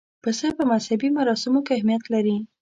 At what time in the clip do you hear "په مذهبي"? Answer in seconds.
0.57-1.09